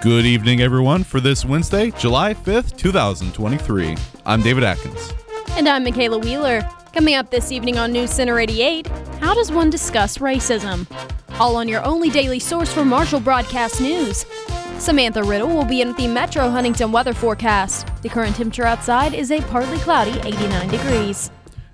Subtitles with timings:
[0.00, 3.98] Good evening, everyone, for this Wednesday, July 5th, 2023.
[4.24, 5.12] I'm David Adkins.
[5.50, 6.62] And I'm Makaylah Wheeler.
[6.94, 8.86] Coming up this evening on News Center 88,
[9.20, 10.86] how does one discuss racism?
[11.38, 14.24] All on your only daily source for Marshall Broadcast News.
[14.78, 17.86] Samantha Riddle will be in the Metro Huntington weather forecast.
[18.00, 21.30] The current temperature outside is a partly cloudy 89 degrees.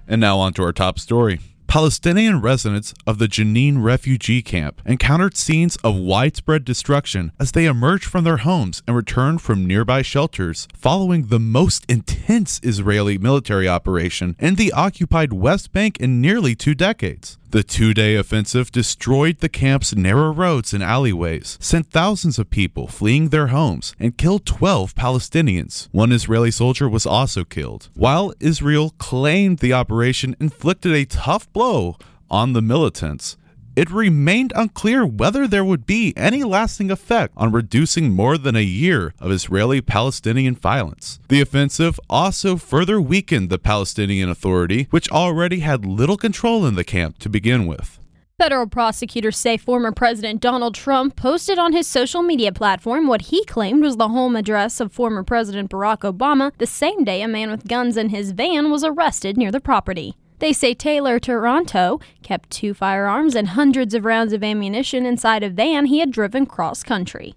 [0.09, 1.38] And now on to our top story.
[1.66, 8.05] Palestinian residents of the Jenin refugee camp encountered scenes of widespread destruction as they emerged
[8.05, 14.37] from their homes and returned from nearby shelters following the most intense Israeli military operation
[14.38, 17.37] in the occupied West Bank in nearly two decades.
[17.51, 22.88] The two day offensive destroyed the camp's narrow roads and alleyways, sent thousands of people
[22.88, 25.88] fleeing their homes, and killed 12 Palestinians.
[25.93, 27.88] One Israeli soldier was also killed.
[27.95, 31.97] While Israel claimed the operation inflicted a tough blow
[32.29, 33.37] on the militants,
[33.77, 38.63] it remained unclear whether there would be any lasting effect on reducing more than a
[38.63, 41.21] year of Israeli Palestinian violence.
[41.29, 46.85] The offensive also further weakened the Palestinian Authority, which already had little control in the
[46.85, 48.01] camp to begin with.
[48.38, 53.45] Federal prosecutors say former President Donald Trump posted on his social media platform what he
[53.47, 57.51] claimed was the home address of former President Barack Obama the same day a man
[57.51, 60.16] with guns in his van was arrested near the property.
[60.38, 65.48] They say Taylor Taranto kept two firearms and hundreds of rounds of ammunition inside a
[65.48, 67.34] van he had driven cross country.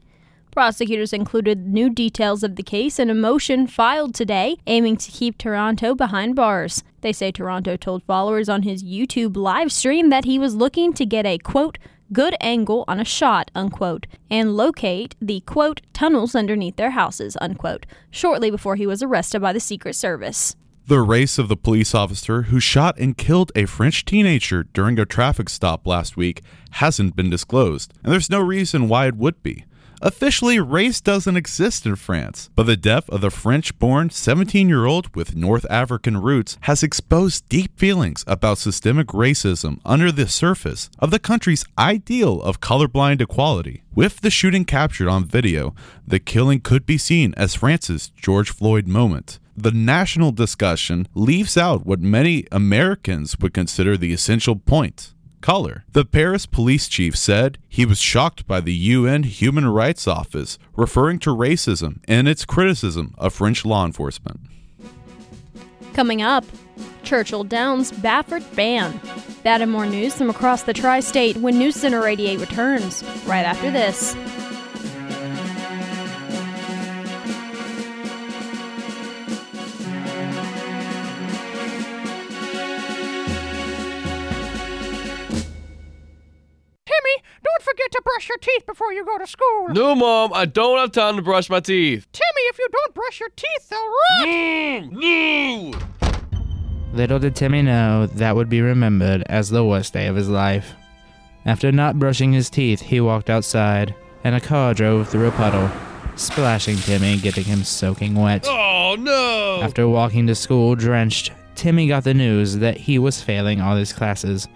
[0.51, 5.37] Prosecutors included new details of the case in a motion filed today aiming to keep
[5.37, 6.83] Taranto behind bars.
[7.01, 11.05] They say Taranto told followers on his YouTube live stream that he was looking to
[11.05, 11.77] get a quote,
[12.11, 17.85] good angle on a shot, unquote, and locate the quote, tunnels underneath their houses, unquote,
[18.09, 20.55] shortly before he was arrested by the Secret Service.
[20.89, 25.05] The race of the police officer who shot and killed a French teenager during a
[25.05, 26.41] traffic stop last week
[26.71, 29.65] hasn't been disclosed, and there's no reason why it would be.
[30.01, 34.87] Officially, race doesn't exist in France, but the death of the French born 17 year
[34.87, 40.89] old with North African roots has exposed deep feelings about systemic racism under the surface
[40.97, 43.83] of the country's ideal of colorblind equality.
[43.93, 45.75] With the shooting captured on video,
[46.07, 51.85] the killing could be seen as France's George Floyd moment the national discussion leaves out
[51.85, 55.85] what many Americans would consider the essential point color.
[55.91, 61.19] The Paris police chief said he was shocked by the UN Human Rights Office referring
[61.19, 64.39] to racism and its criticism of French law enforcement.
[65.93, 66.45] Coming up,
[67.03, 68.99] Churchill Downs Baffert ban.
[69.43, 73.45] That and more news from across the tri state when News Center 88 returns, right
[73.45, 74.15] after this.
[88.99, 89.69] You go to school.
[89.69, 92.05] No, Mom, I don't have time to brush my teeth.
[92.11, 94.91] Timmy, if you don't brush your teeth, they'll rot.
[94.91, 95.79] No, no.
[96.93, 100.73] Little did Timmy know that would be remembered as the worst day of his life.
[101.45, 103.95] After not brushing his teeth, he walked outside,
[104.25, 105.71] and a car drove through a puddle,
[106.17, 108.45] splashing Timmy, getting him soaking wet.
[108.47, 109.61] Oh, no.
[109.63, 113.93] After walking to school drenched, Timmy got the news that he was failing all his
[113.93, 114.49] classes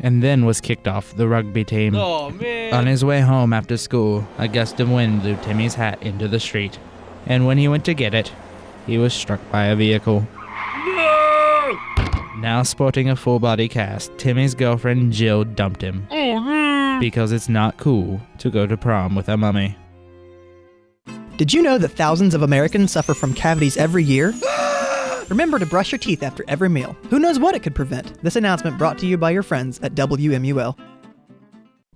[0.00, 1.94] and then was kicked off the rugby team.
[1.94, 2.74] Oh, man.
[2.74, 6.40] On his way home after school, a gust of wind blew Timmy's hat into the
[6.40, 6.78] street,
[7.26, 8.32] and when he went to get it,
[8.86, 10.26] he was struck by a vehicle.
[10.86, 11.78] No!
[12.38, 16.06] Now sporting a full body cast, Timmy's girlfriend Jill dumped him.
[16.10, 16.98] Oh, no.
[17.00, 19.76] Because it's not cool to go to prom with a mummy.
[21.36, 24.32] Did you know that thousands of Americans suffer from cavities every year?
[25.28, 26.96] Remember to brush your teeth after every meal.
[27.10, 28.22] Who knows what it could prevent?
[28.22, 30.78] This announcement brought to you by your friends at WMUL.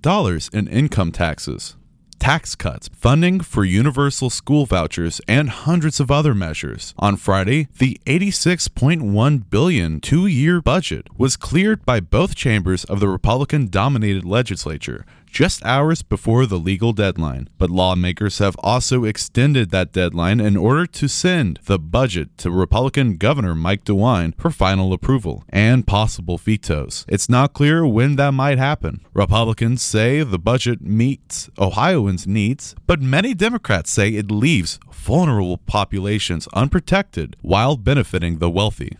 [0.53, 1.75] in income taxes,
[2.23, 6.93] tax cuts, funding for universal school vouchers, and hundreds of other measures.
[6.97, 14.23] On Friday, the 86.1 billion two-year budget was cleared by both chambers of the Republican-dominated
[14.23, 17.49] legislature, just hours before the legal deadline.
[17.57, 23.17] But lawmakers have also extended that deadline in order to send the budget to Republican
[23.17, 27.03] Governor Mike DeWine for final approval and possible vetoes.
[27.09, 29.01] It's not clear when that might happen.
[29.13, 36.47] Republicans say the budget meets Ohioans' needs, but many Democrats say it leaves vulnerable populations
[36.53, 38.97] unprotected while benefiting the wealthy.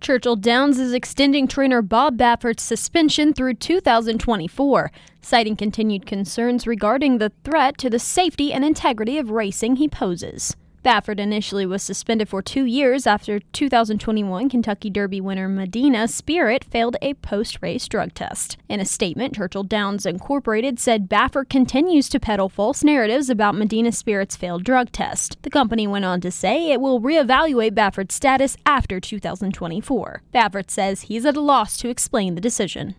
[0.00, 7.32] Churchill Downs is extending trainer Bob Baffert's suspension through 2024, citing continued concerns regarding the
[7.44, 10.56] threat to the safety and integrity of racing he poses.
[10.86, 16.94] Baffert initially was suspended for two years after 2021 Kentucky Derby winner Medina Spirit failed
[17.02, 18.56] a post race drug test.
[18.68, 23.90] In a statement, Churchill Downs Incorporated said Baffert continues to peddle false narratives about Medina
[23.90, 25.42] Spirit's failed drug test.
[25.42, 30.22] The company went on to say it will reevaluate Baffert's status after 2024.
[30.32, 32.94] Baffert says he's at a loss to explain the decision.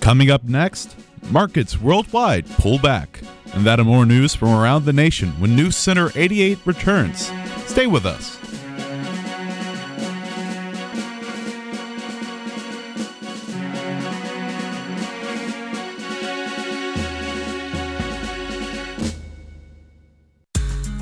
[0.00, 0.96] Coming up next,
[1.30, 3.20] markets worldwide pull back.
[3.54, 7.30] And that and more news from around the nation when News Center 88 returns.
[7.66, 8.38] Stay with us.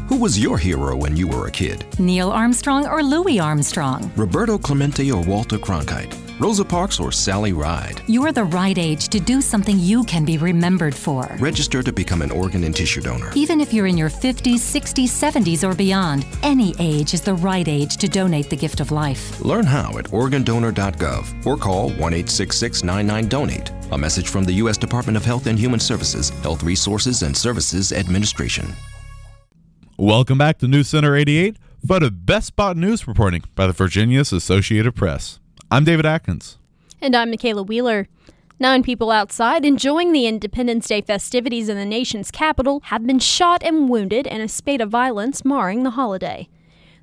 [0.09, 1.85] Who was your hero when you were a kid?
[1.99, 4.11] Neil Armstrong or Louis Armstrong?
[4.17, 6.26] Roberto Clemente or Walter Cronkite?
[6.39, 8.03] Rosa Parks or Sally Ride?
[8.07, 11.35] You're the right age to do something you can be remembered for.
[11.39, 13.33] Register to become an organ and tissue donor.
[13.35, 17.67] Even if you're in your 50s, 60s, 70s, or beyond, any age is the right
[17.67, 19.41] age to donate the gift of life.
[19.41, 22.83] Learn how at organdonor.gov or call 1 866
[23.29, 23.73] Donate.
[23.93, 24.77] A message from the U.S.
[24.77, 28.75] Department of Health and Human Services, Health Resources and Services Administration.
[29.97, 31.57] Welcome back to News Center 88
[31.87, 35.41] for the best spot news reporting by the Virginias Associated Press.
[35.69, 36.59] I'm David Adkins.
[37.01, 38.07] And I'm Makaylah Wheeler.
[38.61, 43.65] Nine people outside enjoying the Independence Day festivities in the nation's capital have been shot
[43.65, 46.49] and wounded in a spate of violence marring the holiday.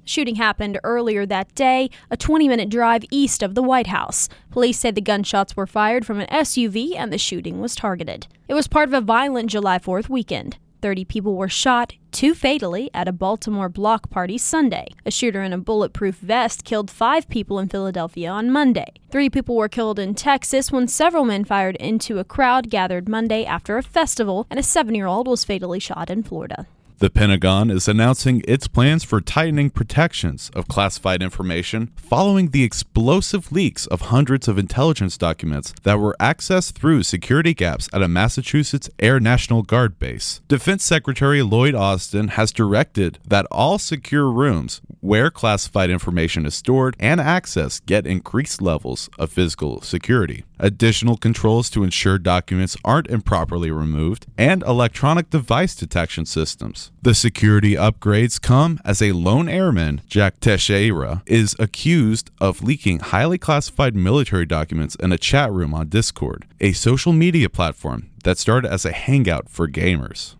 [0.03, 4.29] The shooting happened earlier that day, a 20 minute drive east of the White House.
[4.49, 8.27] Police say the gunshots were fired from an SUV and the shooting was targeted.
[8.47, 10.57] It was part of a violent July 4th weekend.
[10.83, 14.87] 30 people were shot, two fatally, at a Baltimore block party Sunday.
[15.05, 18.91] A shooter in a bulletproof vest killed five people in Philadelphia on Monday.
[19.09, 23.45] Three people were killed in Texas when several men fired into a crowd gathered Monday
[23.45, 26.67] after a festival, and a seven year old was fatally shot in Florida.
[27.03, 33.51] The Pentagon is announcing its plans for tightening protections of classified information following the explosive
[33.51, 38.89] leaks of hundreds of intelligence documents that were accessed through security gaps at a Massachusetts
[38.99, 40.39] Air National Guard base.
[40.47, 46.95] Defense Secretary Lloyd Austin has directed that all secure rooms where classified information is stored
[47.01, 53.69] and accessed get increased levels of physical security additional controls to ensure documents aren't improperly
[53.69, 56.92] removed, and electronic device detection systems.
[57.01, 63.37] The security upgrades come as a lone airman, Jack Teixeira, is accused of leaking highly
[63.37, 68.71] classified military documents in a chat room on Discord, a social media platform that started
[68.71, 70.35] as a hangout for gamers.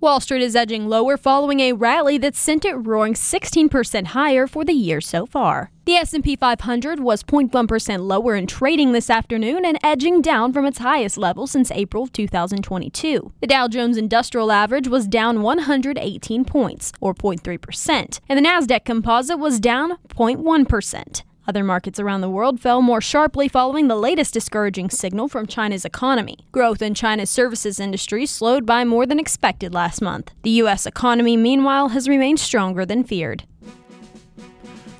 [0.00, 4.64] Wall Street is edging lower following a rally that sent it roaring 16% higher for
[4.64, 5.72] the year so far.
[5.86, 10.78] The S&P 500 was 0.1% lower in trading this afternoon and edging down from its
[10.78, 13.32] highest level since April 2022.
[13.40, 19.40] The Dow Jones Industrial Average was down 118 points, or 0.3%, and the Nasdaq Composite
[19.40, 21.22] was down 0.1%.
[21.48, 25.86] Other markets around the world fell more sharply following the latest discouraging signal from China's
[25.86, 26.36] economy.
[26.52, 30.30] Growth in China's services industry slowed by more than expected last month.
[30.42, 30.84] The U.S.
[30.84, 33.44] economy, meanwhile, has remained stronger than feared.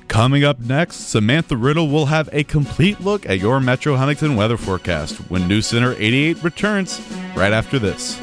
[0.07, 4.57] Coming up next, Samantha Riddle will have a complete look at your Metro Huntington weather
[4.57, 6.99] forecast when News Center 88 returns
[7.35, 8.19] right after this.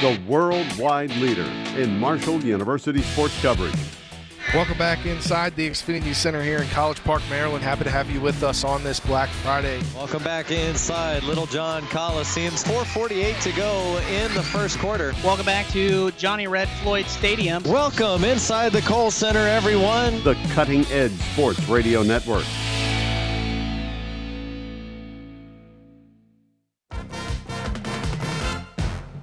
[0.00, 1.42] The worldwide leader
[1.76, 3.74] in Marshall University sports coverage.
[4.54, 7.64] Welcome back inside the Xfinity Center here in College Park, Maryland.
[7.64, 9.82] Happy to have you with us on this Black Friday.
[9.96, 15.14] Welcome back inside Littlejohn Coliseum's 448 to go in the first quarter.
[15.24, 17.64] Welcome back to Johnny Red Floyd Stadium.
[17.64, 20.22] Welcome inside the Kohl Center, everyone.
[20.22, 22.44] The Cutting Edge Sports Radio Network.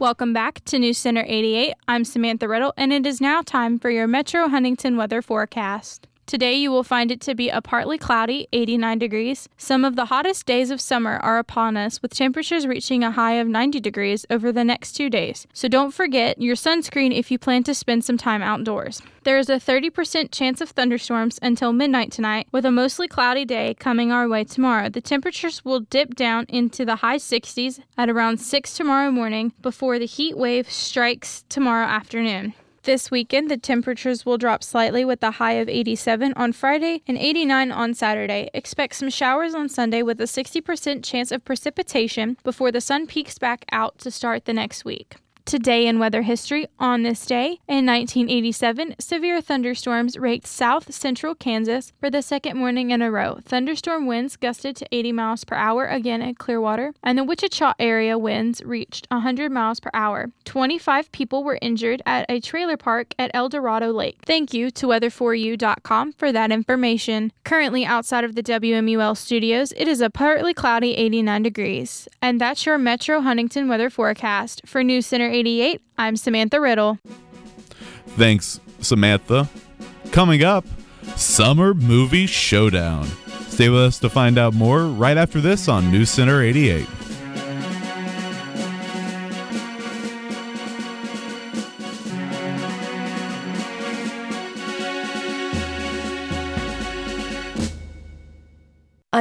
[0.05, 1.73] Welcome back to News Center 88.
[1.87, 6.07] I'm Samantha Riddle, and it is now time for your Metro Huntington weather forecast.
[6.25, 9.47] Today, you will find it to be a partly cloudy, 89 degrees.
[9.57, 13.33] Some of the hottest days of summer are upon us, with temperatures reaching a high
[13.33, 15.45] of 90 degrees over the next two days.
[15.53, 19.03] So don't forget your sunscreen if you plan to spend some time outdoors.
[19.23, 23.75] There is a 30% chance of thunderstorms until midnight tonight, with a mostly cloudy day
[23.75, 24.89] coming our way tomorrow.
[24.89, 29.99] The temperatures will dip down into the high 60s at around 6 tomorrow morning before
[29.99, 32.55] the heat wave strikes tomorrow afternoon.
[32.85, 37.17] This weekend, the temperatures will drop slightly with a high of 87 on Friday and
[37.17, 38.51] 89 on Saturday.
[38.53, 43.39] Expect some showers on Sunday with a 60% chance of precipitation before the sun peeks
[43.39, 45.15] back out to start the next week.
[45.45, 51.93] Today in weather history, on this day in 1987, severe thunderstorms raked south central Kansas
[51.99, 53.37] for the second morning in a row.
[53.43, 58.17] Thunderstorm winds gusted to 80 miles per hour again at Clearwater, and the Wichita area
[58.17, 60.31] winds reached 100 miles per hour.
[60.45, 64.17] 25 people were injured at a trailer park at El Dorado Lake.
[64.25, 67.31] Thank you to weatherforyou.com for that information.
[67.43, 72.07] Currently outside of the WMUL studios, it is a partly cloudy 89 degrees.
[72.19, 74.63] And that's your Metro Huntington weather forecast.
[74.65, 76.97] For News Center 88, I'm Samantha Riddle.
[78.15, 79.49] Thanks, Samantha.
[80.11, 80.65] Coming up,
[81.17, 83.05] Summer Movie Showdown.
[83.49, 86.87] Stay with us to find out more right after this on News Center 88.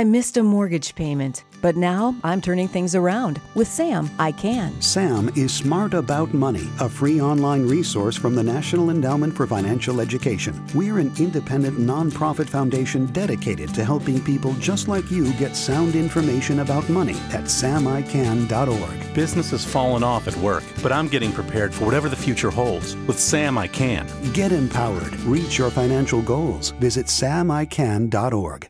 [0.04, 3.40] I missed a mortgage payment, but now I'm turning things around.
[3.54, 4.78] With Sam, I can.
[4.82, 10.02] Sam is Smart About Money, a free online resource from the National Endowment for Financial
[10.02, 10.62] Education.
[10.74, 16.60] We're an independent nonprofit foundation dedicated to helping people just like you get sound information
[16.60, 19.14] about money at samican.org.
[19.14, 22.94] Business has fallen off at work, but I'm getting prepared for whatever the future holds.
[23.06, 24.06] With Sam, I can.
[24.34, 25.18] Get empowered.
[25.20, 26.72] Reach your financial goals.
[26.72, 28.68] Visit samican.org.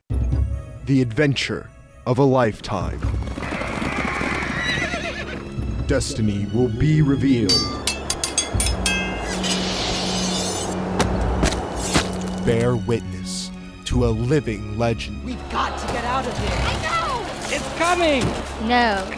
[0.87, 1.71] The adventure
[2.05, 3.01] of a lifetime.
[5.87, 7.53] Destiny will be revealed.
[12.45, 13.51] Bear witness
[13.87, 15.25] to a living legend.
[15.25, 16.51] We've got to get out of here.
[16.53, 17.27] I know!
[17.57, 18.23] It's coming!
[18.69, 19.11] No.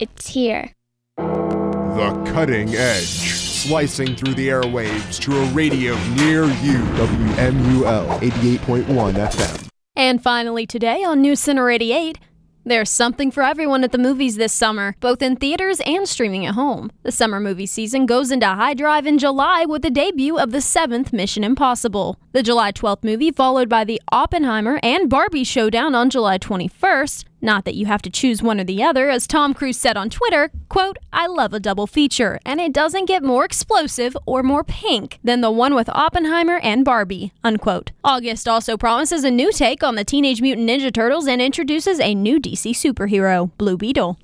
[0.00, 0.70] It's here.
[1.16, 6.78] The cutting edge, slicing through the airwaves to a radio near you.
[6.98, 9.61] WMUL 88.1 FM.
[10.02, 12.18] And finally, today on News Center 88,
[12.64, 16.56] there's something for everyone at the movies this summer, both in theaters and streaming at
[16.56, 16.90] home.
[17.04, 20.60] The summer movie season goes into high drive in July with the debut of the
[20.60, 22.18] seventh Mission Impossible.
[22.32, 27.24] The July 12th movie, followed by the Oppenheimer and Barbie showdown on July 21st.
[27.44, 30.10] Not that you have to choose one or the other, as Tom Cruise said on
[30.10, 34.62] Twitter, quote, I love a double feature, and it doesn't get more explosive or more
[34.62, 37.90] pink than the one with Oppenheimer and Barbie, unquote.
[38.04, 42.14] August also promises a new take on the Teenage Mutant Ninja Turtles and introduces a
[42.14, 44.16] new DC superhero, Blue Beetle.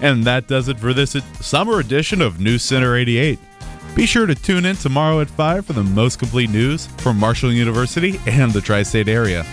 [0.00, 3.38] And that does it for this summer edition of News Center 88.
[3.94, 7.52] Be sure to tune in tomorrow at 5 for the most complete news from Marshall
[7.52, 9.44] University and the tri state area.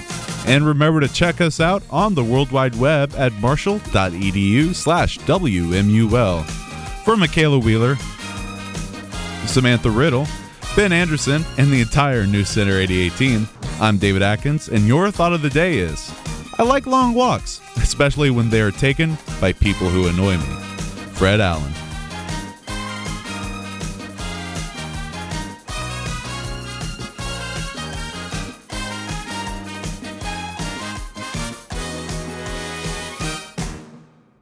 [0.47, 6.45] And remember to check us out on the World Wide Web at marshall.edu slash WMUL.
[7.03, 7.95] For Makaylah Wheeler,
[9.47, 10.27] Samantha Riddle,
[10.75, 13.49] Ben Anderson, and the entire News Center 88 team,
[13.79, 16.11] I'm David Adkins, and your thought of the day is
[16.57, 20.61] I like long walks, especially when they are taken by people who annoy me.
[21.13, 21.84] Fred Allen.